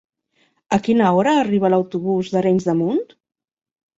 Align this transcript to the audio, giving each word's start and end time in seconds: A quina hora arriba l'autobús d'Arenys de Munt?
A 0.77 0.79
quina 0.87 1.09
hora 1.17 1.33
arriba 1.41 1.71
l'autobús 1.73 2.31
d'Arenys 2.37 2.65
de 2.71 2.75
Munt? 2.83 3.07